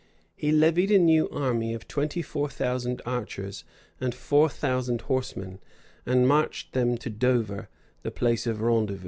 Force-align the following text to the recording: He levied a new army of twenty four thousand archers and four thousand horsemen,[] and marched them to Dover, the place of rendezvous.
He 0.35 0.51
levied 0.51 0.89
a 0.89 0.97
new 0.97 1.29
army 1.29 1.75
of 1.75 1.87
twenty 1.87 2.23
four 2.23 2.49
thousand 2.49 3.03
archers 3.05 3.63
and 3.99 4.15
four 4.15 4.49
thousand 4.49 5.01
horsemen,[] 5.01 5.59
and 6.07 6.27
marched 6.27 6.73
them 6.73 6.97
to 6.97 7.09
Dover, 7.11 7.69
the 8.01 8.09
place 8.09 8.47
of 8.47 8.61
rendezvous. 8.61 8.99